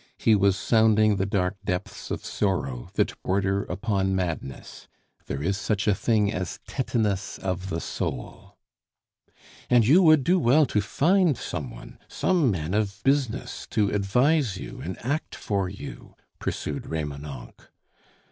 [0.17, 4.87] He was sounding the dark depths of sorrow that border upon madness.
[5.27, 8.57] There is such a thing as tetanus of the soul.
[9.69, 14.57] "And you would do well to find some one some man of business to advise
[14.57, 17.69] you and act for you," pursued Remonencq.